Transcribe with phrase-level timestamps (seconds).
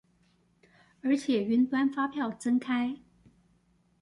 [1.03, 2.97] 而且雲端發票增開